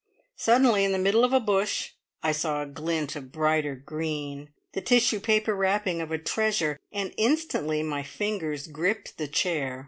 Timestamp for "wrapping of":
5.55-6.11